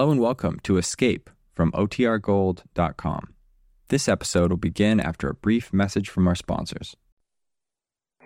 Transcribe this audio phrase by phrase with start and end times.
[0.00, 3.34] Hello and welcome to Escape from OTRGold.com.
[3.88, 6.96] This episode will begin after a brief message from our sponsors.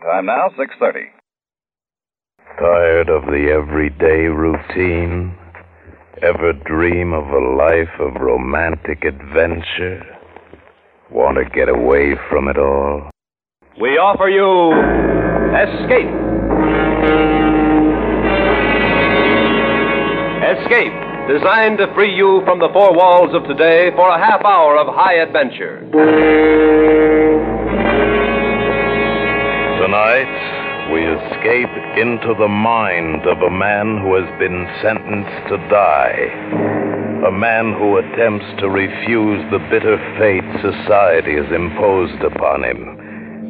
[0.01, 1.07] Time now, 6.30.
[2.61, 5.37] Tired of the everyday routine?
[6.23, 10.07] Ever dream of a life of romantic adventure?
[11.11, 13.11] Want to get away from it all?
[13.81, 14.71] We offer you
[15.59, 16.15] Escape.
[20.45, 24.77] Escape, designed to free you from the four walls of today for a half hour
[24.77, 25.81] of high adventure.
[29.81, 36.29] Tonight, we escape into the mind of a man who has been sentenced to die.
[37.27, 43.01] A man who attempts to refuse the bitter fate society has imposed upon him.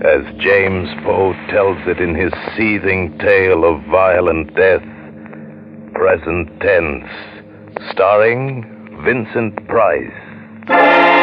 [0.06, 4.82] As James Poe tells it in his seething tale of violent death,
[5.94, 7.33] present tense,
[7.90, 8.64] starring
[9.04, 11.13] Vincent Price.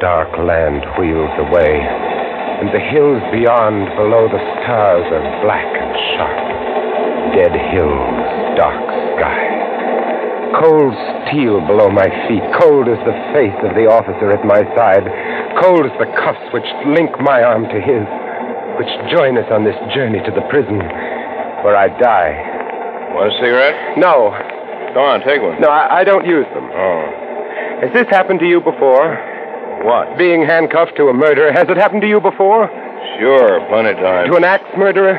[0.00, 6.40] Dark land wheels away, and the hills beyond, below the stars, are black and sharp.
[7.36, 8.16] Dead hills,
[8.56, 8.80] dark
[9.16, 9.44] sky.
[10.58, 10.92] Cold
[11.28, 15.04] steel below my feet, cold as the face of the officer at my side,
[15.62, 18.04] cold as the cuffs which link my arm to his,
[18.80, 20.80] which join us on this journey to the prison
[21.62, 22.34] where I die.
[23.14, 23.98] Want a cigarette?
[24.00, 24.32] No,
[24.90, 25.60] Go on, take one.
[25.60, 26.66] no, I, I don't use them.
[26.66, 27.02] Oh.
[27.86, 29.14] Has this happened to you before?
[29.82, 30.18] What?
[30.18, 31.52] Being handcuffed to a murderer.
[31.52, 32.68] Has it happened to you before?
[33.18, 34.28] Sure, plenty of times.
[34.28, 35.16] To an axe murderer?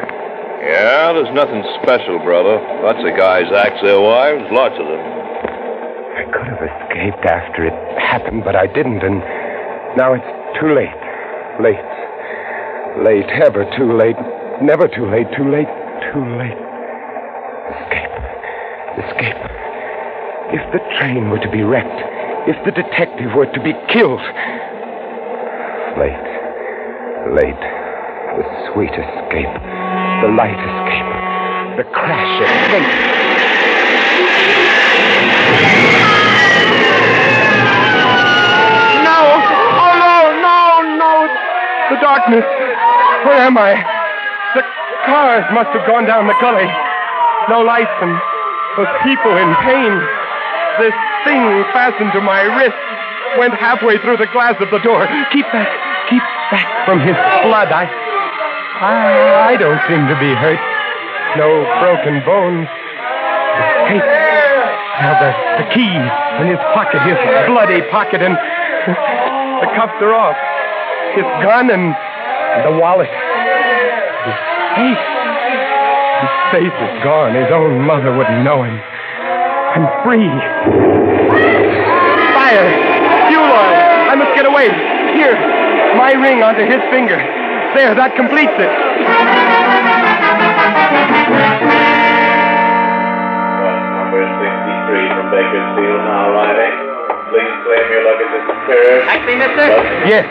[0.61, 2.61] Yeah, there's nothing special, brother.
[2.85, 5.01] Lots of guys axe their wives, lots of them.
[5.01, 9.17] I could have escaped after it happened, but I didn't, and
[9.97, 10.31] now it's
[10.61, 10.93] too late.
[11.57, 11.81] Late.
[13.01, 14.19] Late, ever too late.
[14.61, 15.69] Never too late, too late,
[16.13, 16.61] too late.
[17.81, 18.13] Escape.
[19.01, 19.41] Escape.
[20.53, 22.01] If the train were to be wrecked,
[22.47, 24.21] if the detective were to be killed.
[25.93, 26.25] Late.
[27.37, 27.63] Late.
[28.33, 29.53] The sweet escape.
[30.25, 31.09] The light escape.
[31.77, 32.89] The crash escape.
[39.05, 39.21] No!
[39.77, 40.57] Oh, no, no,
[40.97, 41.13] no!
[41.93, 42.45] The darkness.
[43.21, 43.77] Where am I?
[44.55, 44.63] The
[45.05, 46.65] cars must have gone down the gully.
[47.49, 48.17] No lights and
[48.77, 49.93] those people in pain.
[50.79, 51.41] This thing
[51.73, 52.77] fastened to my wrist
[53.37, 55.07] went halfway through the glass of the door.
[55.31, 55.69] Keep back,
[56.09, 57.15] keep back from his
[57.47, 57.71] blood.
[57.71, 57.87] I,
[58.81, 60.59] I, I don't seem to be hurt.
[61.37, 62.67] No broken bones.
[63.55, 64.03] Escape.
[64.99, 65.31] Now the,
[65.63, 65.95] the key
[66.43, 67.17] in his pocket, his
[67.47, 70.37] bloody pocket, and the cuffs are off.
[71.15, 73.09] His gun and, and the wallet.
[73.09, 74.37] His
[74.75, 75.05] face.
[76.21, 77.33] His face is gone.
[77.33, 78.77] His own mother wouldn't know him.
[79.71, 80.27] I'm free.
[82.35, 82.67] Fire!
[83.31, 83.75] Fuel oil!
[84.11, 84.67] I must get away.
[85.15, 85.35] Here,
[85.95, 87.15] my ring onto his finger.
[87.75, 88.71] There, that completes it.
[92.91, 96.75] Number 63 from Bakersfield now arriving.
[97.31, 99.07] Please claim your luggage is secured.
[99.07, 99.65] Taxi, mister?
[100.03, 100.27] Yes.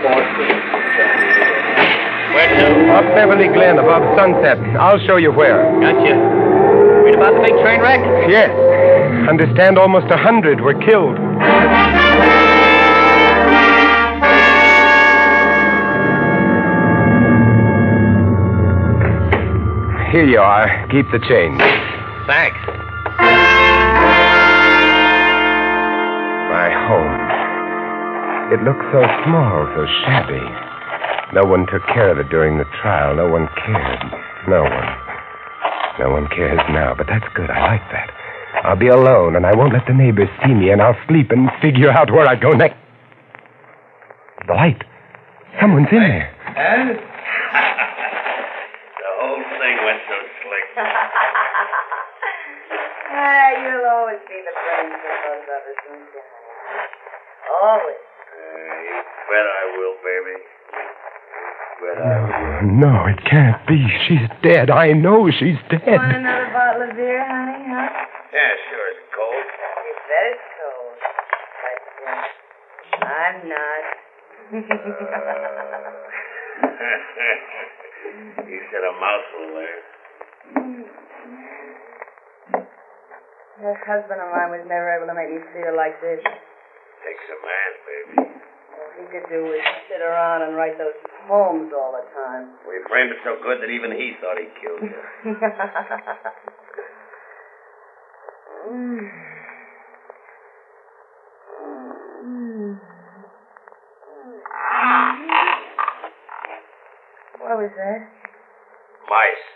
[2.35, 2.93] Where to?
[2.93, 4.59] Up Beverly Glen above sunset.
[4.79, 5.63] I'll show you where.
[5.81, 6.15] Gotcha.
[7.05, 8.01] Read about the big train wreck?
[8.29, 8.51] Yes.
[9.29, 11.19] Understand almost a hundred were killed.
[20.13, 20.67] Here you are.
[20.91, 21.61] Keep the change.
[22.27, 22.59] Thanks.
[26.51, 27.31] My home.
[28.53, 30.70] It looks so small, so shabby.
[31.33, 33.15] No one took care of it during the trial.
[33.15, 34.03] No one cared.
[34.49, 34.89] No one.
[36.01, 37.49] No one cares now, but that's good.
[37.51, 38.11] I like that.
[38.65, 41.49] I'll be alone, and I won't let the neighbors see me, and I'll sleep and
[41.63, 42.75] figure out where I go next.
[44.49, 44.83] The light.
[45.61, 46.35] Someone's in there.
[46.59, 46.91] And?
[46.99, 47.01] the
[49.23, 50.67] whole thing went so slick.
[53.13, 56.87] Ah, you'll always be the brains of both of us, won't you, honey?
[57.59, 57.99] Always.
[58.87, 60.39] you bet I will, baby.
[61.81, 62.61] You bet I.
[62.63, 63.87] No, it can't be.
[64.07, 64.71] She's dead.
[64.71, 65.83] I know she's dead.
[65.87, 67.89] Want another bottle of beer, honey, huh?
[68.33, 69.35] Yeah, sure, it's cold.
[69.41, 70.97] You bet it's cold.
[71.61, 73.85] But uh, I'm not.
[78.45, 79.81] he said a mouthful there.
[83.61, 86.21] That husband of mine was never able to make me feel like this.
[86.25, 88.17] Takes a man, baby.
[88.73, 90.95] All he could do was sit around and write those
[91.31, 92.51] poems all the time.
[92.67, 94.99] We framed it so good that even he thought he killed you.
[107.39, 108.11] what was that?
[109.09, 109.47] Mice.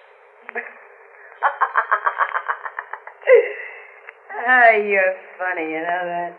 [4.47, 6.37] Ah, you're funny, you know that?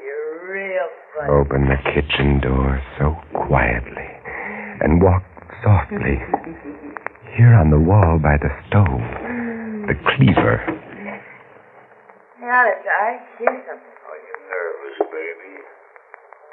[0.00, 1.30] You're real funny.
[1.32, 4.15] Open the kitchen door so quietly
[4.80, 5.22] and walk
[5.62, 6.18] softly.
[7.36, 9.00] Here on the wall by the stove,
[9.88, 10.56] the cleaver.
[12.40, 13.94] Hey, honest, I hear something.
[14.06, 15.52] Are you nervous, baby?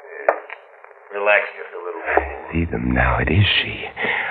[0.04, 1.18] Yeah.
[1.18, 2.24] Relax just a little bit.
[2.52, 3.18] See them now.
[3.18, 3.84] It is she.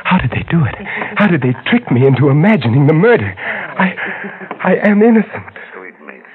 [0.03, 0.75] How did they do it?
[1.17, 3.33] How did they trick me into imagining the murder?
[3.33, 3.95] I,
[4.63, 5.53] I am innocent.
[5.73, 6.33] Sweetmeats.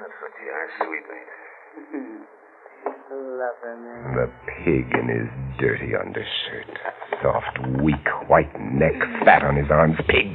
[0.00, 2.26] That's what you are, sweetmeats.
[3.12, 4.16] Love her, man.
[4.16, 4.26] The
[4.64, 5.28] pig in his
[5.60, 6.72] dirty undershirt.
[7.22, 9.96] Soft, weak, white neck, fat on his arms.
[10.08, 10.34] Pig.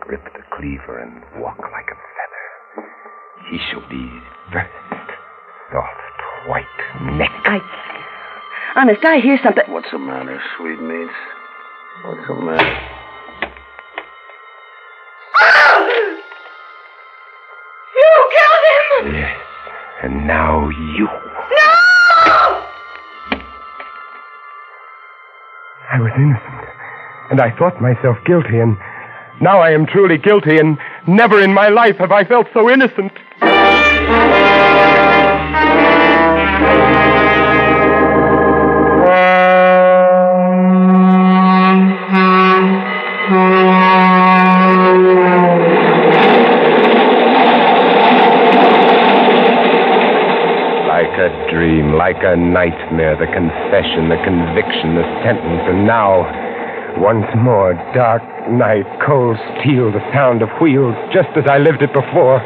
[0.00, 2.88] Grip the cleaver and walk like a feather.
[3.50, 4.08] He shall be
[4.52, 4.70] first.
[5.72, 6.64] Soft, white
[7.18, 7.30] neck.
[7.44, 7.58] I.
[8.76, 9.64] Honest, I hear something.
[9.68, 11.12] What's the matter, sweetmeats?
[12.04, 12.78] What's the matter?
[15.40, 16.20] Oh!
[17.96, 19.20] You killed him!
[19.20, 19.36] Yes.
[20.04, 21.06] And now you.
[21.06, 21.67] No!
[25.98, 26.64] I was innocent.
[27.30, 28.78] And I thought myself guilty, and
[29.40, 30.78] now I am truly guilty, and
[31.08, 33.12] never in my life have I felt so innocent.
[51.68, 56.24] Dream, like a nightmare, the confession, the conviction, the sentence, and now,
[56.96, 61.92] once more, dark night, cold steel, the sound of wheels, just as I lived it
[61.92, 62.40] before.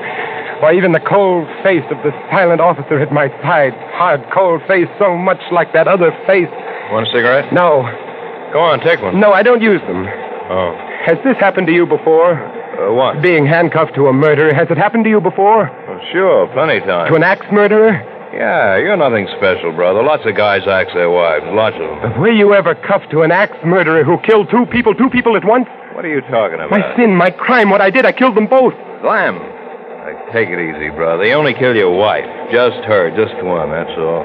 [0.58, 4.88] Why, even the cold face of the silent officer at my side, hard, cold face,
[4.98, 6.50] so much like that other face.
[6.90, 7.52] Want a cigarette?
[7.52, 7.86] No,
[8.52, 9.18] Go on, take one.
[9.18, 10.04] no, I don't use them.
[10.50, 10.74] Oh.
[11.06, 12.34] Has this happened to you before?
[12.36, 13.22] Uh, what?
[13.22, 15.70] Being handcuffed to a murderer, has it happened to you before?
[15.70, 17.08] Oh, sure, plenty of times.
[17.10, 18.02] To an axe murderer?
[18.32, 20.02] Yeah, you're nothing special, brother.
[20.02, 21.44] Lots of guys axe their wives.
[21.48, 21.98] Lots of them.
[22.00, 25.36] But were you ever cuffed to an axe murderer who killed two people, two people
[25.36, 25.68] at once?
[25.92, 26.70] What are you talking about?
[26.70, 28.72] My sin, my crime, what I did, I killed them both.
[29.02, 29.38] Slam.
[30.32, 31.22] Take it easy, brother.
[31.22, 32.24] They only kill your wife.
[32.50, 34.24] Just her, just one, that's all.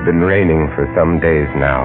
[0.00, 1.84] Had been raining for some days now,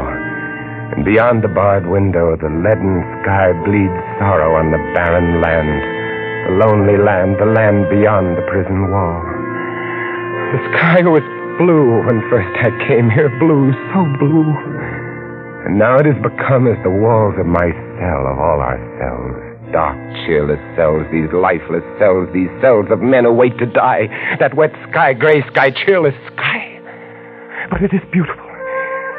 [0.95, 5.75] and beyond the barred window, the leaden sky bleeds sorrow on the barren land,
[6.47, 9.19] the lonely land, the land beyond the prison wall.
[10.55, 11.27] The sky was
[11.59, 14.47] blue when first I came here, blue, so blue.
[15.67, 17.67] And now it has become as the walls of my
[17.99, 19.35] cell, of all our cells.
[19.75, 24.07] Dark, cheerless cells, these lifeless cells, these cells of men await to die.
[24.39, 26.64] That wet sky, gray sky, cheerless sky.
[27.69, 28.45] But it is beautiful.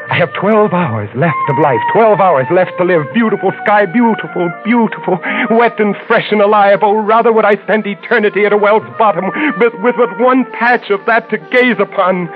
[0.08, 3.02] I have 12 hours left of life, 12 hours left to live.
[3.12, 5.18] Beautiful sky, beautiful, beautiful,
[5.50, 6.78] wet and fresh and alive.
[6.82, 9.24] Oh, rather would I spend eternity at a well's bottom
[9.58, 12.26] with, with but one patch of that to gaze upon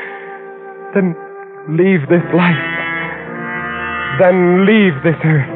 [0.94, 1.14] than
[1.68, 2.58] leave this life,
[4.18, 5.48] than leave this earth,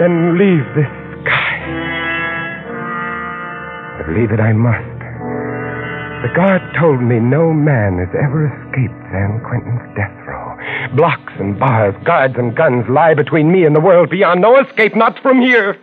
[0.00, 0.90] than leave this
[1.22, 1.54] sky.
[3.98, 4.89] But leave it I must.
[6.20, 10.52] The guard told me no man has ever escaped San Quentin's death row.
[10.94, 14.42] Blocks and bars, guards and guns lie between me and the world beyond.
[14.42, 15.80] No escape, not from here.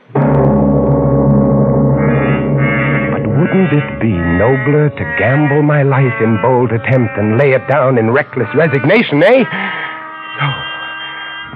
[3.10, 7.68] But wouldn't it be nobler to gamble my life in bold attempt and lay it
[7.68, 9.42] down in reckless resignation, eh?
[9.42, 10.48] So,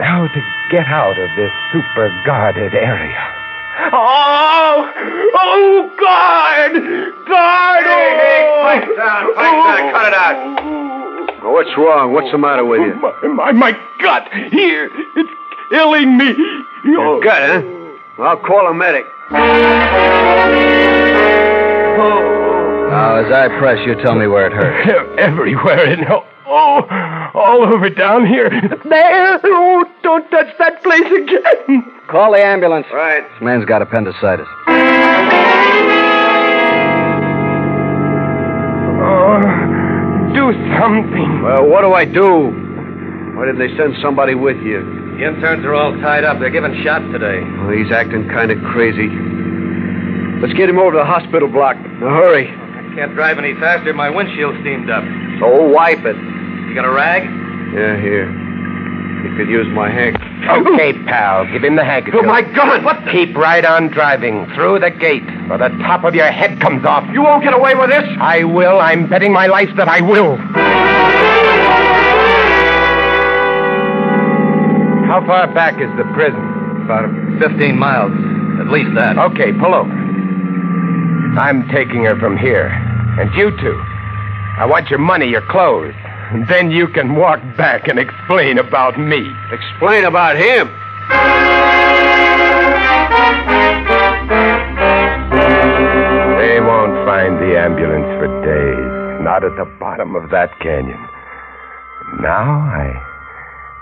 [0.01, 3.30] now to get out of this super guarded area.
[3.93, 4.89] Oh!
[5.35, 6.73] Oh, guard!
[7.27, 7.83] Guard!
[7.83, 8.61] Hey, hey, oh!
[8.63, 11.51] pipe down, pipe down, cut it out.
[11.51, 12.13] What's wrong?
[12.13, 12.95] What's the matter with you?
[12.95, 13.71] My, my, my
[14.01, 14.29] gut!
[14.51, 14.89] Here!
[15.15, 15.29] It's
[15.69, 16.33] killing me!
[16.85, 17.21] Your oh.
[17.21, 18.23] gut, huh?
[18.23, 19.05] I'll call a medic.
[19.31, 19.37] Oh.
[22.91, 25.15] Now, as I press, you tell me where it hurts.
[25.17, 26.05] Everywhere in.
[26.09, 28.49] Oh, Oh, all over down here.
[28.49, 29.39] There!
[29.41, 31.83] Oh, don't touch that place again.
[32.09, 32.85] Call the ambulance.
[32.91, 33.23] Right.
[33.23, 34.47] This man's got appendicitis.
[38.99, 39.39] Oh,
[40.35, 41.41] do something.
[41.41, 42.51] Well, what do I do?
[43.37, 44.83] Why didn't they send somebody with you?
[45.15, 46.39] The interns are all tied up.
[46.39, 47.39] They're giving shots today.
[47.63, 49.07] Well, he's acting kind of crazy.
[50.41, 51.77] Let's get him over to the hospital block.
[51.77, 52.49] Now, hurry.
[52.49, 53.93] I can't drive any faster.
[53.93, 55.05] My windshield's steamed up.
[55.39, 56.40] So wipe it.
[56.71, 57.23] You got a rag?
[57.75, 58.31] Yeah, here.
[58.31, 60.71] You could use my handkerchief.
[60.71, 61.45] Okay, pal.
[61.51, 62.21] Give him the handkerchief.
[62.23, 62.85] Oh, my God!
[62.85, 63.11] What the...
[63.11, 67.03] Keep right on driving through the gate, or the top of your head comes off.
[67.11, 68.07] You won't get away with this!
[68.21, 68.79] I will.
[68.79, 70.37] I'm betting my life that I will.
[75.11, 76.39] How far back is the prison?
[76.85, 77.11] About
[77.51, 78.13] 15 miles.
[78.61, 79.17] At least that.
[79.17, 79.91] Okay, pull over.
[81.37, 82.67] I'm taking her from here.
[83.19, 83.77] And you two.
[84.57, 85.95] I want your money, your clothes.
[86.31, 89.29] And then you can walk back and explain about me.
[89.51, 90.67] Explain about him.
[96.39, 99.23] They won't find the ambulance for days.
[99.23, 100.99] Not at the bottom of that canyon.
[102.21, 103.11] Now I.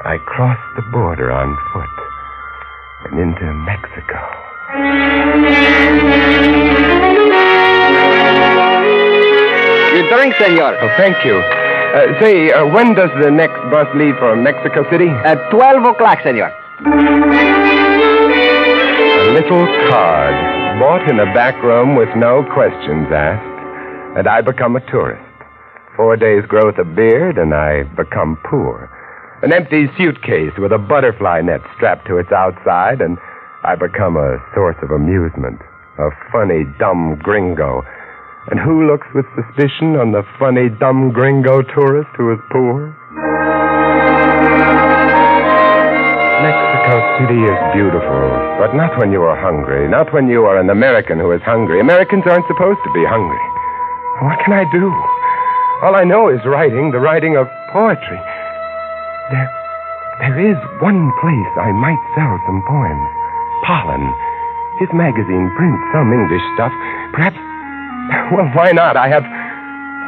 [0.02, 1.96] I cross the border on foot
[3.06, 4.20] and into Mexico.
[9.94, 10.78] You drink, senor.
[10.82, 11.59] Oh, thank you.
[11.90, 15.10] Uh, say, uh, when does the next bus leave for Mexico City?
[15.26, 16.54] At 12 o'clock, senor.
[19.20, 20.36] A little card
[20.80, 25.26] bought in a back room with no questions asked, and I become a tourist.
[25.96, 28.90] Four days' growth of beard, and I become poor.
[29.42, 33.18] An empty suitcase with a butterfly net strapped to its outside, and
[33.64, 35.60] I become a source of amusement.
[35.98, 37.82] A funny, dumb gringo.
[38.48, 42.96] And who looks with suspicion on the funny, dumb gringo tourist who is poor?
[46.40, 48.24] Mexico City is beautiful,
[48.56, 49.92] but not when you are hungry.
[49.92, 51.84] Not when you are an American who is hungry.
[51.84, 53.44] Americans aren't supposed to be hungry.
[54.24, 54.88] What can I do?
[55.84, 58.20] All I know is writing, the writing of poetry.
[59.36, 59.52] There,
[60.24, 63.08] there is one place I might sell some poems.
[63.68, 64.04] Pollen.
[64.80, 66.72] His magazine prints some English stuff.
[67.12, 67.40] Perhaps,
[68.34, 68.96] well, why not?
[68.98, 69.24] I have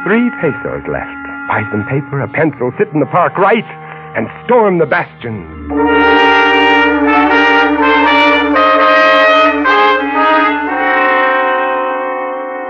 [0.04, 1.22] three pesos left.
[1.48, 3.66] Buy some paper, a pencil, sit in the park, write,
[4.16, 5.48] and storm the bastions.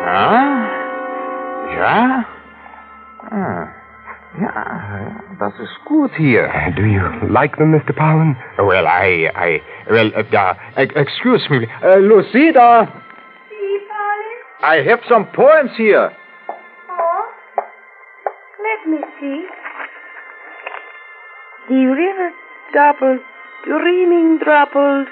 [0.09, 0.68] Ah?
[1.76, 2.25] Ja?
[3.30, 3.82] Ah.
[4.40, 6.49] Ja, das ist gut hier.
[6.75, 7.92] Do you like them, Mr.
[7.92, 8.35] Pollen?
[8.56, 10.54] Well, I, I, well, uh, uh,
[10.97, 11.68] excuse me.
[11.85, 13.01] Uh, Lucida!
[14.62, 16.12] I have some poems here.
[16.88, 17.25] Oh,
[18.62, 19.45] let me see.
[21.69, 22.31] The river
[22.73, 23.21] doubled,
[23.64, 25.09] dreaming troubled,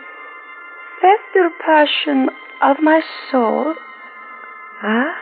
[1.00, 2.28] fester passion
[2.62, 3.74] of my soul.
[4.82, 5.14] Ah,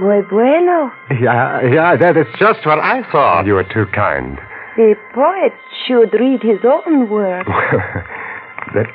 [0.00, 0.90] muy bueno.
[1.20, 3.46] Yeah, yeah, that is just what I thought.
[3.46, 4.38] You are too kind.
[4.76, 5.52] The poet
[5.86, 7.46] should read his own work.
[8.74, 8.86] that,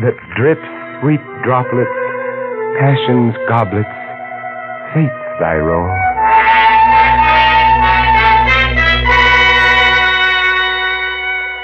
[0.00, 0.64] that drips
[1.02, 1.90] sweet droplets,
[2.78, 3.88] passion's goblets,
[4.94, 5.90] fate's thy role.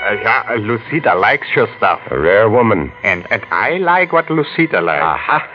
[0.03, 2.01] Uh, yeah, uh, Lucida likes your stuff.
[2.11, 2.93] A rare woman.
[3.05, 5.03] And, and I like what Lucida likes.
[5.03, 5.49] Aha.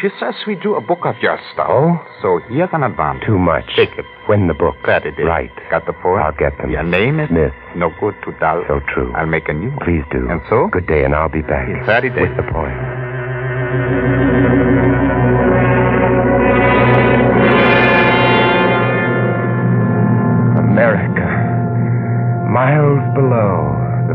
[0.00, 1.66] She says we do a book of your stuff.
[1.68, 2.00] Oh?
[2.22, 3.22] So here's an advance.
[3.26, 3.64] Too much.
[3.76, 4.04] Take it.
[4.26, 4.76] When the book?
[4.86, 5.22] Saturday.
[5.24, 5.50] Right.
[5.70, 6.22] Got the poem?
[6.22, 6.70] I'll get them.
[6.70, 7.28] Your name is?
[7.28, 7.52] Smith.
[7.76, 8.64] No good to dull.
[8.66, 9.12] So true.
[9.14, 9.80] I'll make a new one.
[9.80, 10.26] Please do.
[10.30, 10.68] And so?
[10.72, 11.68] Good day, and I'll be back.
[11.86, 12.22] Saturday.
[12.22, 14.23] With the poem.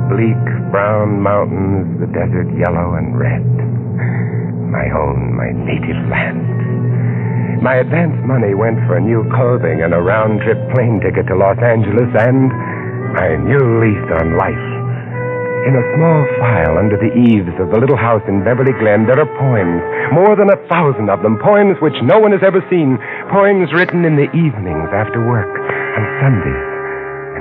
[0.10, 0.42] Bleak
[0.74, 3.46] brown mountains, the desert yellow and red.
[4.74, 7.62] My own, my native land.
[7.62, 11.58] My advance money went for new clothing and a round trip plane ticket to Los
[11.62, 12.50] Angeles and
[13.14, 14.66] my new lease on life.
[15.68, 19.20] In a small file under the eaves of the little house in Beverly Glen, there
[19.20, 19.84] are poems,
[20.16, 22.98] more than a thousand of them, poems which no one has ever seen,
[23.30, 26.69] poems written in the evenings after work, on Sundays.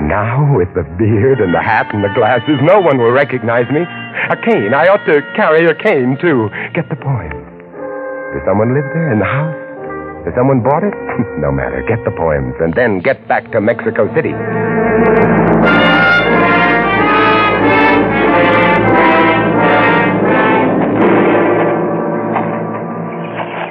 [0.07, 3.83] Now, with the beard and the hat and the glasses, no one will recognize me.
[3.83, 4.73] A cane.
[4.73, 6.47] I ought to carry a cane, too.
[6.73, 7.35] Get the poems.
[8.31, 9.59] Does someone live there in the house?
[10.23, 10.95] Has someone bought it?
[11.43, 11.83] no matter.
[11.87, 14.31] Get the poems and then get back to Mexico City.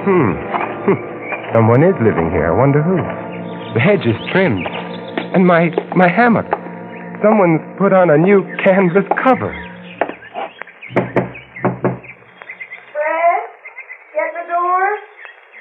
[0.05, 0.33] Hmm.
[1.55, 2.53] Someone is living here.
[2.53, 2.97] I wonder who.
[3.73, 4.67] The hedge is trimmed.
[5.35, 6.47] And my my hammock.
[7.23, 9.53] Someone's put on a new canvas cover.
[12.95, 13.43] Fred?
[14.15, 14.85] Get the door?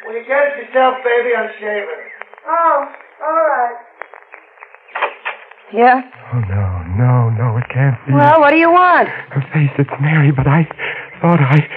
[0.05, 1.35] Will you get it yourself, baby?
[1.35, 2.03] I'm shaving.
[2.47, 2.85] Oh,
[3.25, 3.75] all right.
[5.73, 6.01] Yeah?
[6.31, 8.13] Oh, no, no, no, it can't be.
[8.13, 9.09] Well, what do you want?
[9.09, 10.63] Her face, it's Mary, but I
[11.21, 11.67] thought I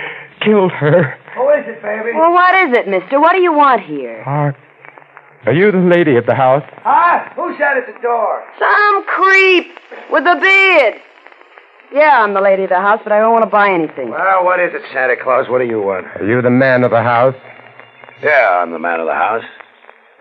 [0.44, 1.18] killed her.
[1.34, 2.12] Who is it, baby?
[2.14, 3.18] Well, what is it, mister?
[3.18, 4.22] What do you want here?
[4.26, 4.54] Are,
[5.46, 6.64] are you the lady of the house?
[6.84, 7.32] Huh?
[7.36, 8.44] Who's that at the door?
[8.58, 9.66] Some creep
[10.10, 11.00] with a beard.
[11.92, 14.10] Yeah, I'm the lady of the house, but I don't want to buy anything.
[14.10, 15.48] Well, what is it, Santa Claus?
[15.48, 16.06] What do you want?
[16.20, 17.34] Are you the man of the house?
[18.22, 19.42] Yeah, I'm the man of the house.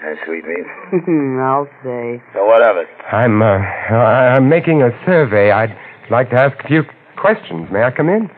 [0.02, 0.66] Hey, sweetmeat.
[1.44, 2.22] I'll say.
[2.34, 2.88] So what of it?
[3.12, 5.52] I'm, uh, I'm making a survey.
[5.52, 5.78] I'd
[6.10, 6.84] like to ask a few
[7.18, 7.70] questions.
[7.72, 8.30] May I come in?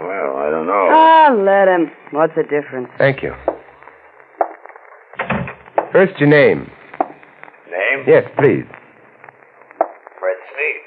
[0.00, 0.88] Well, I don't know.
[0.92, 1.90] Ah, let him.
[2.12, 2.88] What's the difference?
[2.96, 3.34] Thank you.
[5.92, 6.70] First, your name.
[7.70, 8.04] Name?
[8.06, 8.64] Yes, please.
[10.18, 10.80] Fred Sneed.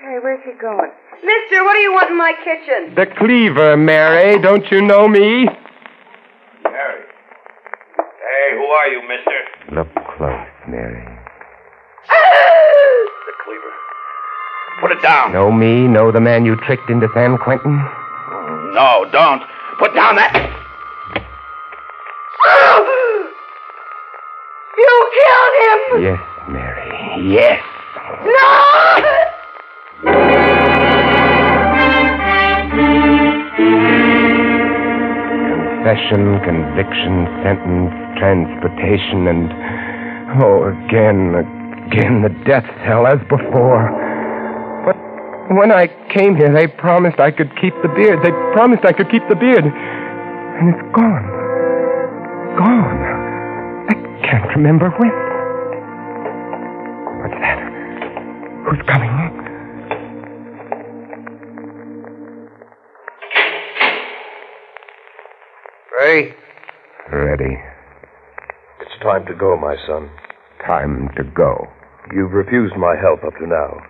[0.00, 0.90] Hey, where's he going?
[1.14, 2.94] Mister, what do you want in my kitchen?
[2.94, 4.40] The cleaver, Mary.
[4.40, 5.46] Don't you know me?
[6.62, 7.04] Mary.
[7.96, 9.74] Hey, who are you, mister?
[9.74, 11.04] Look close, Mary.
[12.08, 12.14] Ah!
[13.26, 13.72] The cleaver.
[14.80, 15.32] Put it down.
[15.32, 15.88] Know me?
[15.88, 17.76] Know the man you tricked into San Quentin?
[18.74, 19.42] No, don't.
[19.80, 20.32] Put down that.
[22.46, 22.96] Ah!
[25.10, 25.80] Killed him!
[26.02, 27.34] Yes, Mary.
[27.34, 27.62] Yes.
[28.24, 28.50] No!
[35.80, 39.50] Confession, conviction, sentence, transportation, and.
[40.42, 41.34] Oh, again,
[41.90, 43.90] again, the death cell as before.
[44.86, 44.96] But
[45.56, 48.20] when I came here, they promised I could keep the beard.
[48.22, 49.64] They promised I could keep the beard.
[49.64, 51.26] And it's gone.
[52.56, 53.19] Gone.
[54.30, 55.10] I can't remember when.
[57.18, 57.58] What's that?
[58.62, 59.10] Who's coming?
[59.10, 59.42] Next?
[65.98, 66.34] Ready?
[67.10, 67.58] Ready.
[68.82, 70.08] It's time to go, my son.
[70.64, 71.66] Time to go.
[72.14, 73.82] You've refused my help up to now.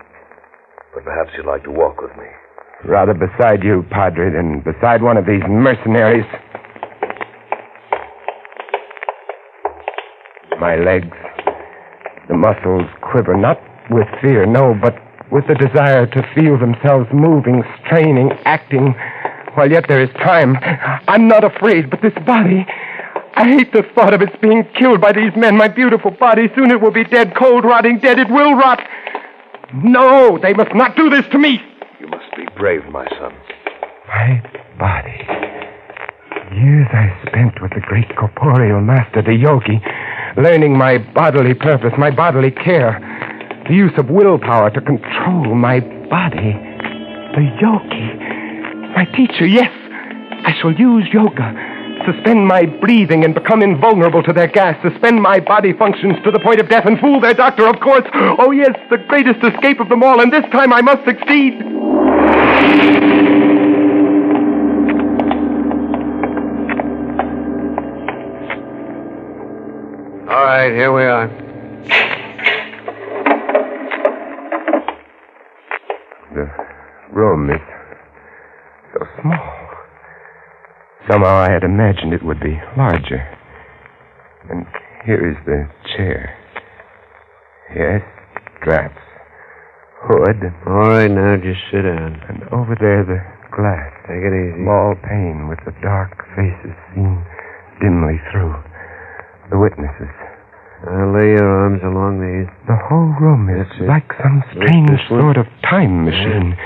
[0.94, 2.24] But perhaps you'd like to walk with me.
[2.86, 6.24] Rather beside you, Padre, than beside one of these mercenaries.
[10.60, 11.16] My legs,
[12.28, 13.58] the muscles quiver, not
[13.90, 14.94] with fear, no, but
[15.32, 18.94] with the desire to feel themselves moving, straining, acting,
[19.54, 20.58] while yet there is time.
[21.08, 22.66] I'm not afraid, but this body.
[23.36, 25.56] I hate the thought of its being killed by these men.
[25.56, 28.18] My beautiful body, soon it will be dead, cold, rotting dead.
[28.18, 28.80] It will rot.
[29.72, 31.58] No, they must not do this to me.
[32.00, 33.32] You must be brave, my son.
[34.08, 34.42] My
[34.78, 35.49] body.
[36.52, 39.80] Years I spent with the great corporeal master, the yogi,
[40.36, 42.98] learning my bodily purpose, my bodily care,
[43.68, 46.58] the use of willpower to control my body.
[47.38, 48.06] The yogi.
[48.96, 49.70] My teacher, yes.
[50.44, 51.54] I shall use yoga.
[52.04, 54.76] Suspend my breathing and become invulnerable to their gas.
[54.82, 58.02] Suspend my body functions to the point of death and fool their doctor, of course.
[58.12, 61.62] Oh, yes, the greatest escape of them all, and this time I must succeed.
[70.30, 71.26] All right, here we are.
[76.32, 76.46] The
[77.12, 77.58] room is
[78.94, 79.52] so small.
[81.10, 83.26] Somehow I had imagined it would be larger.
[84.48, 84.66] And
[85.04, 85.66] here is the
[85.96, 86.38] chair.
[87.74, 88.00] Yes,
[88.60, 89.02] straps.
[90.06, 90.46] Hood.
[90.64, 92.22] All right, now just sit down.
[92.28, 93.18] And over there, the
[93.50, 93.90] glass.
[94.06, 94.62] Take it easy.
[94.62, 97.26] Small pane with the dark faces seen
[97.80, 98.69] dimly through.
[99.50, 100.10] The witnesses.
[100.86, 102.48] Now lay your arms along these.
[102.66, 103.88] The whole room is That's it.
[103.90, 106.56] like some strange this sort of time machine.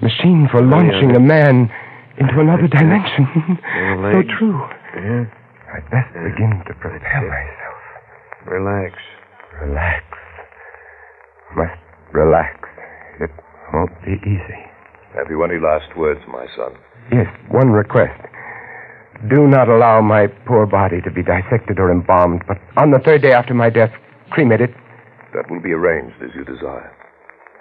[0.00, 1.68] Machine for launching a man
[2.16, 3.26] into another dimension.
[3.58, 4.56] so true.
[4.96, 5.26] Yeah.
[5.74, 7.78] I'd best begin to prepare myself.
[8.48, 8.94] Relax.
[9.60, 10.04] Relax.
[11.56, 11.76] Must
[12.14, 12.56] relax.
[13.20, 13.30] It
[13.74, 14.60] won't be easy.
[15.14, 16.72] Have you any last words, my son?
[17.12, 18.16] Yes, one request.
[19.26, 23.22] Do not allow my poor body to be dissected or embalmed, but on the third
[23.22, 23.90] day after my death,
[24.30, 24.70] cremate it.
[25.34, 26.94] That will be arranged as you desire.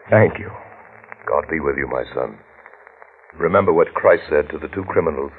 [0.10, 0.52] Thank you.
[1.28, 2.38] God be with you, my son.
[3.40, 5.32] Remember what Christ said to the two criminals.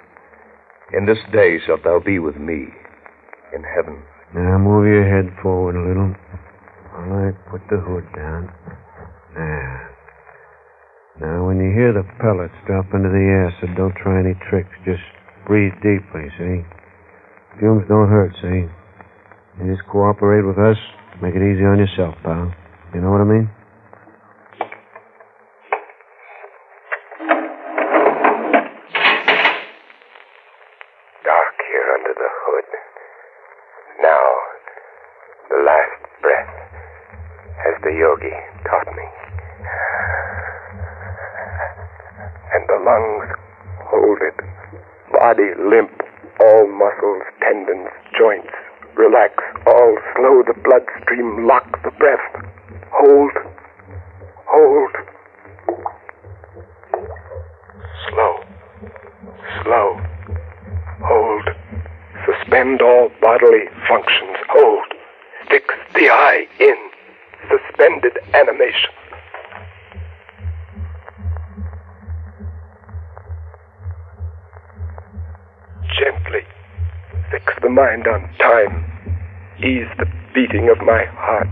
[0.93, 2.67] In this day shalt thou be with me
[3.55, 4.03] in heaven.
[4.35, 6.15] Now move your head forward a little.
[6.99, 8.51] All right, put the hood down.
[9.37, 9.89] Now.
[11.21, 14.71] Now, when you hear the pellets drop into the acid, don't try any tricks.
[14.85, 15.03] Just
[15.49, 16.61] breathe deeply, see?
[17.59, 18.69] Fumes don't hurt, see?
[19.59, 20.77] You just cooperate with us.
[21.23, 22.53] Make it easy on yourself, pal.
[22.95, 23.51] You know what I mean?
[31.25, 32.69] Dark here under the hood.
[34.05, 34.25] Now,
[35.49, 36.53] the last breath,
[37.67, 38.37] as the yogi
[38.69, 39.07] taught me.
[42.53, 43.33] And the lungs
[43.91, 44.39] hold it.
[45.19, 45.91] Body limp,
[46.41, 48.55] all muscles, tendons, joints.
[48.95, 49.35] Relax,
[49.67, 52.21] all slow the bloodstream, lock the breath.
[52.93, 53.33] Hold.
[54.47, 54.91] Hold.
[58.11, 58.35] Slow.
[59.63, 60.01] Slow.
[61.03, 61.49] Hold.
[62.69, 64.37] Suspend all bodily functions.
[64.51, 65.01] Oh, Hold.
[65.49, 66.77] Fix the eye in.
[67.49, 68.91] Suspended animation.
[75.99, 76.41] Gently
[77.31, 78.85] fix the mind on time.
[79.61, 81.49] Ease the beating of my heart.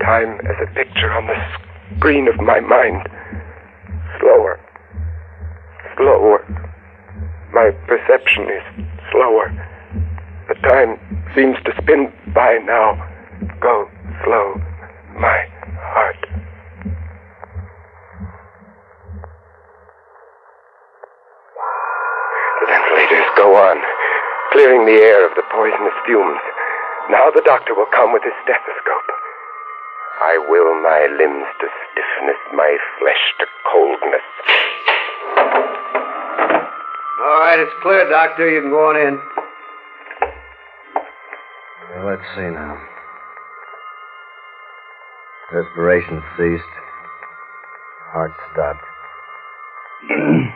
[0.00, 3.08] Time as a picture on the screen of my mind.
[4.18, 4.58] Slower.
[5.96, 6.44] Slower.
[7.52, 9.68] My perception is slower.
[10.52, 10.98] The time
[11.34, 12.98] seems to spin by now.
[13.60, 13.88] Go
[14.20, 14.60] slow,
[15.16, 15.48] my
[15.80, 16.20] heart.
[22.60, 23.80] The ventilators go on,
[24.52, 26.40] clearing the air of the poisonous fumes.
[27.08, 29.10] Now the doctor will come with his stethoscope.
[30.20, 34.26] I will my limbs to stiffness, my flesh to coldness.
[37.18, 38.50] All right, it's clear, Doctor.
[38.50, 39.20] You can go on in.
[41.90, 42.78] Well, let's see now.
[45.52, 46.74] Respiration ceased.
[48.12, 48.84] Heart stopped.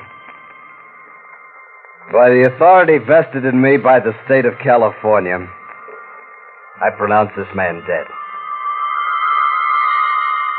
[2.12, 5.48] By the authority vested in me by the state of California,
[6.79, 8.05] I pronounce this man dead.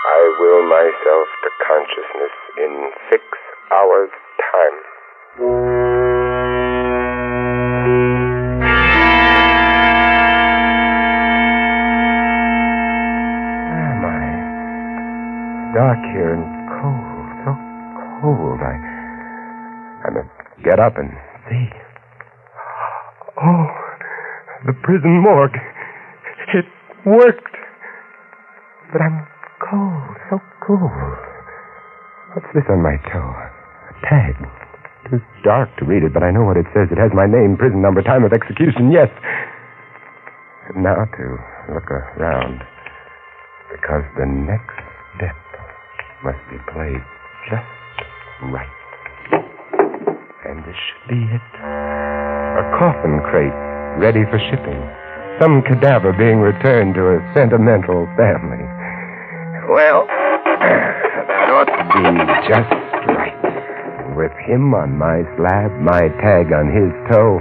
[0.08, 3.22] I will myself to consciousness in six
[3.72, 4.10] hours'
[4.42, 5.88] time.
[12.58, 14.26] Where am I?
[15.78, 16.50] Dark here and
[16.82, 17.54] cold, so
[18.26, 18.60] cold.
[18.66, 18.74] I,
[20.02, 20.34] I must
[20.66, 21.12] get up and
[21.48, 21.70] see.
[23.40, 23.68] Oh,
[24.66, 25.60] the prison morgue.
[27.08, 27.56] Worked.
[28.91, 29.24] But I'm
[29.63, 30.91] cold, so cold.
[32.36, 33.32] What's this on my toe?
[33.32, 34.36] A tag.
[35.08, 36.91] Too dark to read it, but I know what it says.
[36.91, 39.08] It has my name, prison number, time of execution, yes.
[40.67, 41.26] And now to
[41.72, 42.60] look around.
[43.72, 44.76] Because the next
[45.15, 45.39] step
[46.28, 47.00] must be played
[47.48, 47.72] just
[48.52, 48.76] right.
[50.43, 51.48] And this should be it.
[51.63, 53.56] A coffin crate
[53.96, 55.07] ready for shipping.
[55.39, 58.65] Some cadaver being returned to a sentimental family.
[59.69, 62.02] Well, that ought to be
[62.50, 62.73] just
[63.06, 63.38] right.
[64.17, 67.38] With him on my slab, my tag on his toe,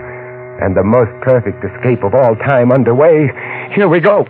[0.61, 3.33] and the most perfect escape of all time underway,
[3.73, 4.29] here we go.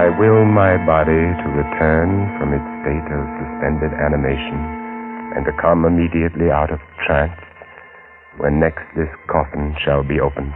[0.00, 4.64] I will my body to return from its state of suspended animation
[5.36, 7.36] and to come immediately out of trance
[8.38, 10.54] when next this coffin shall be opened.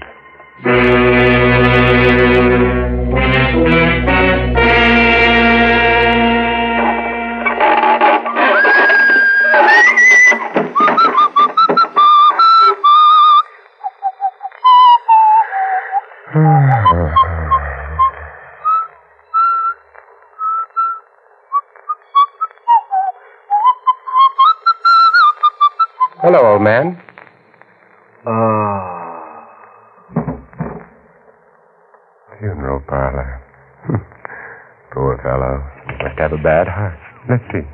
[36.43, 36.99] Bad heart.
[37.31, 37.65] Let's see.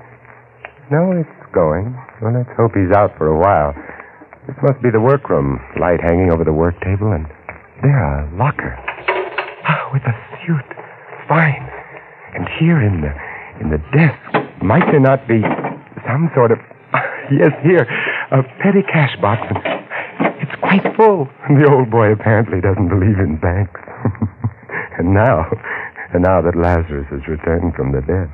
[0.92, 1.96] No, it's going.
[2.20, 3.72] Well, let's hope he's out for a while.
[4.46, 5.60] This must be the workroom.
[5.80, 7.26] Light hanging over the work table, and
[7.82, 8.76] there a locker.
[9.68, 10.68] Ah, with a suit.
[11.28, 11.68] Fine.
[12.36, 13.12] And here in the
[13.60, 14.20] in the desk,
[14.62, 15.42] might there not be
[16.06, 16.58] some sort of
[17.32, 17.84] yes, here,
[18.32, 19.40] a petty cash box.
[20.40, 21.28] It's quite full.
[21.48, 23.80] The old boy apparently doesn't believe in banks.
[24.98, 25.44] and now,
[26.14, 28.32] and now that Lazarus has returned from the dead,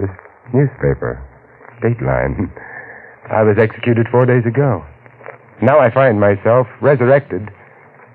[0.00, 0.10] this
[0.54, 1.20] newspaper,
[1.84, 2.48] Dateline,
[3.30, 4.84] I was executed four days ago.
[5.62, 7.48] Now I find myself resurrected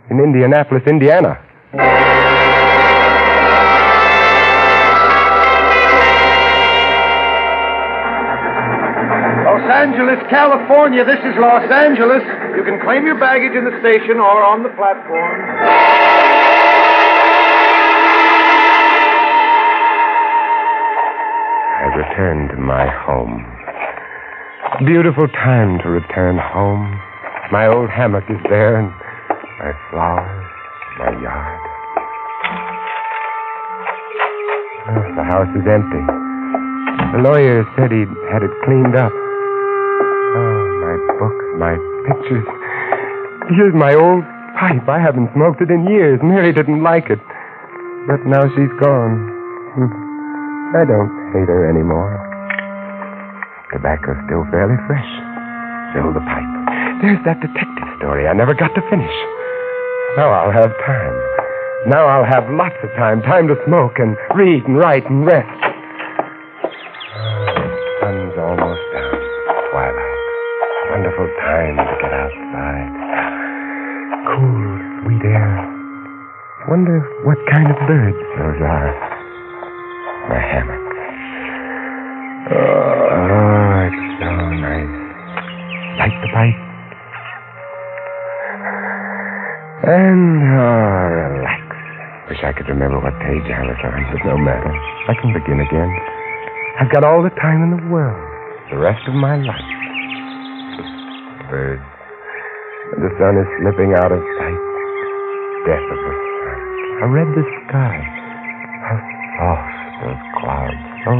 [0.10, 1.38] in Indianapolis, Indiana.
[9.45, 11.06] Los Angeles, California.
[11.06, 12.24] This is Los Angeles.
[12.58, 16.14] You can claim your baggage in the station or on the platform.
[21.86, 23.45] I return to my home.
[24.89, 26.82] Beautiful time to return home.
[27.52, 28.89] My old hammock is there, and
[29.62, 30.50] my flowers,
[30.98, 31.62] my yard.
[34.89, 36.02] Oh, the house is empty.
[37.13, 39.13] The lawyer said he'd had it cleaned up.
[39.13, 41.78] Oh, my books, my
[42.10, 42.50] pictures.
[43.54, 44.26] Here's my old
[44.58, 44.89] pipe.
[44.89, 46.19] I haven't smoked it in years.
[46.24, 47.21] Mary didn't like it.
[48.10, 49.30] But now she's gone.
[49.78, 50.05] Hmm.
[50.73, 52.17] I don't hate her anymore.
[53.71, 55.12] Tobacco's still fairly fresh.
[55.93, 56.51] Fill the pipe.
[57.06, 59.13] There's that detective story I never got to finish.
[60.17, 61.15] Now I'll have time.
[61.88, 63.21] Now I'll have lots of time.
[63.21, 65.47] Time to smoke and read and write and rest.
[67.13, 67.69] Oh, the
[68.01, 69.15] sun's almost down.
[69.69, 70.19] Twilight.
[70.91, 72.89] Wonderful time to get outside.
[74.34, 74.71] Cool,
[75.04, 75.51] sweet air.
[76.67, 78.89] Wonder what kind of birds those are.
[89.84, 91.68] And oh, relax.
[92.32, 94.72] Wish I could remember what page I was on, but no matter.
[95.12, 95.92] I can begin again.
[96.80, 98.16] I've got all the time in the world.
[98.72, 99.72] The rest of my life.
[101.52, 101.84] Birds.
[103.04, 104.62] The sun is slipping out of sight.
[105.68, 106.60] Death of the sun.
[107.04, 108.00] How red the sky.
[108.80, 108.98] How
[109.36, 109.76] soft
[110.08, 110.82] those clouds.
[111.04, 111.12] So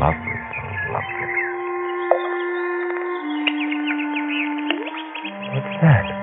[0.00, 1.28] lovely, so lovely.
[5.52, 6.19] What's that?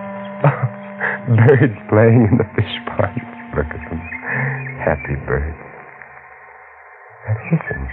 [1.48, 3.16] Birds playing in the fish pond.
[3.56, 4.02] Look at them.
[4.84, 5.56] Happy birds.
[7.28, 7.88] And hissing.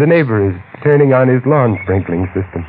[0.00, 2.64] The neighbor is turning on his lawn sprinkling system.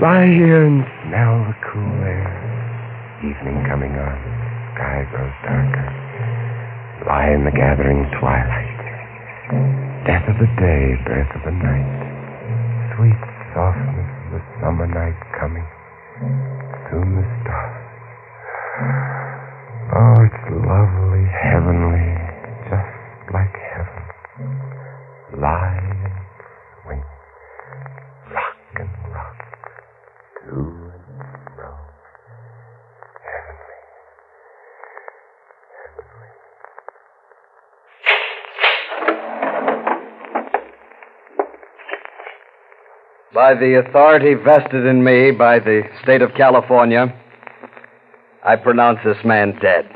[0.00, 2.32] Lie here and smell the cool air.
[3.20, 4.18] Evening coming on.
[4.74, 5.88] Sky grows darker.
[7.04, 8.78] Lie in the gathering twilight.
[10.06, 11.98] Death of the day, birth of the night.
[12.96, 13.20] Sweet
[13.52, 15.66] softness of the summer night coming.
[16.90, 17.88] Soon the stars.
[19.90, 22.14] Oh, it's lovely, heavenly,
[22.70, 22.94] just
[23.34, 24.04] like heaven.
[25.40, 26.12] Lie and
[26.84, 27.02] swing,
[28.30, 29.38] rock and rock,
[30.44, 31.06] to and
[31.56, 31.70] fro.
[33.26, 33.80] Heavenly,
[35.74, 36.30] heavenly.
[43.48, 47.06] By the authority vested in me by the state of California,
[48.44, 49.86] I pronounce this man dead.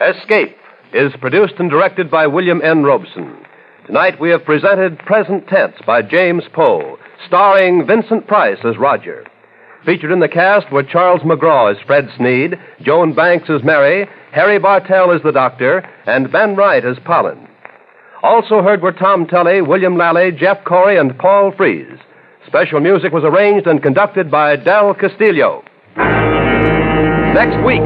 [0.00, 0.56] Escape
[0.92, 2.84] is produced and directed by William N.
[2.84, 3.44] Robson.
[3.86, 9.24] Tonight we have presented Present Tense by James Poe, starring Vincent Price as Roger.
[9.84, 14.58] Featured in the cast were Charles McGraw as Fred Sneed, Joan Banks as Mary, Harry
[14.58, 17.48] Bartell as the Doctor, and Ben Wright as Pollen.
[18.22, 21.98] Also heard were Tom Tully, William Lally, Jeff Corey, and Paul Frees.
[22.46, 25.64] Special music was arranged and conducted by Del Castillo.
[25.96, 27.80] Next week.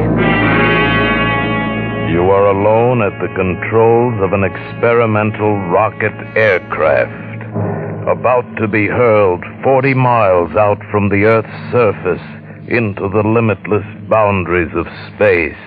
[2.11, 9.43] You are alone at the controls of an experimental rocket aircraft about to be hurled
[9.63, 12.21] 40 miles out from the Earth's surface
[12.69, 15.57] into the limitless boundaries of space,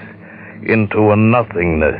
[0.66, 1.98] into a nothingness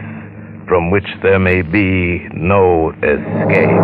[0.69, 3.79] from which there may be no escape.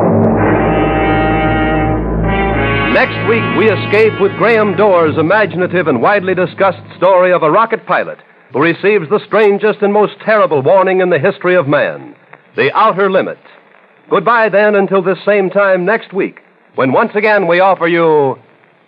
[2.94, 7.84] Next week, we escape with Graham Doar's imaginative and widely discussed story of a rocket
[7.86, 8.18] pilot
[8.52, 12.14] who receives the strangest and most terrible warning in the history of man
[12.56, 13.38] the outer limit.
[14.08, 16.38] Goodbye, then, until this same time next week,
[16.74, 18.38] when once again we offer you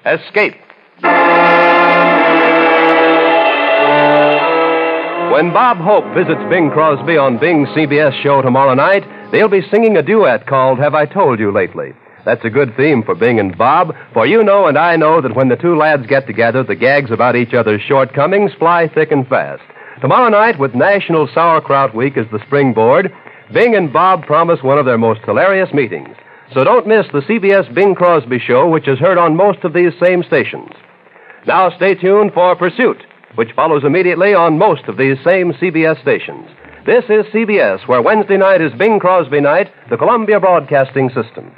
[0.04, 0.54] Escape.
[5.32, 9.96] When Bob Hope visits Bing Crosby on Bing's CBS show tomorrow night, they'll be singing
[9.96, 11.92] a duet called Have I Told You Lately?
[12.24, 15.36] That's a good theme for Bing and Bob, for you know and I know that
[15.36, 19.28] when the two lads get together, the gags about each other's shortcomings fly thick and
[19.28, 19.62] fast.
[20.00, 23.12] Tomorrow night, with National Sauerkraut Week as the springboard,
[23.52, 26.16] Bing and Bob promise one of their most hilarious meetings.
[26.54, 29.92] So don't miss the CBS Bing Crosby Show, which is heard on most of these
[30.02, 30.70] same stations.
[31.46, 33.02] Now stay tuned for Pursuit,
[33.34, 36.46] which follows immediately on most of these same CBS stations.
[36.86, 41.52] This is CBS, where Wednesday night is Bing Crosby night, the Columbia Broadcasting System.